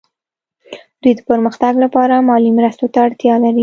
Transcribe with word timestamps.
دوی 1.01 1.13
د 1.17 1.21
پرمختګ 1.29 1.73
لپاره 1.83 2.15
مالي 2.29 2.51
مرستو 2.57 2.85
ته 2.93 2.97
اړتیا 3.05 3.35
لري 3.43 3.59